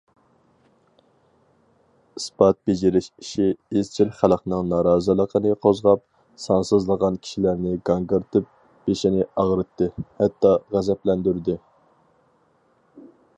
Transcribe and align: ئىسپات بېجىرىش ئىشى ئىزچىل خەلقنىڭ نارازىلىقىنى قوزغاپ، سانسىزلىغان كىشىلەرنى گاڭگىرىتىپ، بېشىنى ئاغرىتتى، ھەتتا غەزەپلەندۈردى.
ئىسپات 2.19 2.57
بېجىرىش 2.69 3.09
ئىشى 3.23 3.43
ئىزچىل 3.81 4.09
خەلقنىڭ 4.21 4.65
نارازىلىقىنى 4.71 5.51
قوزغاپ، 5.67 6.03
سانسىزلىغان 6.47 7.21
كىشىلەرنى 7.27 7.75
گاڭگىرىتىپ، 7.91 8.49
بېشىنى 8.89 9.29
ئاغرىتتى، 9.43 9.91
ھەتتا 10.23 10.55
غەزەپلەندۈردى. 10.77 11.59